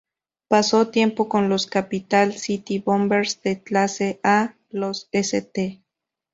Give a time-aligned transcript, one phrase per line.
[0.47, 5.83] Pasó tiempo con los Capital City Bombers de Clase A, los St.